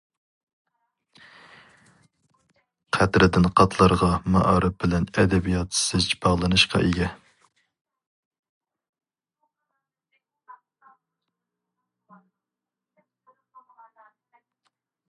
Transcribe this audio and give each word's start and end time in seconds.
قەترىدىن 2.97 3.45
قاتلارغا 3.61 4.09
مائارىپ 4.35 4.79
بىلەن 4.85 5.05
ئەدەبىيات 5.11 5.77
زىچ 5.81 6.17
باغلىنىشقا 6.25 6.83
ئىگە. 6.87 7.11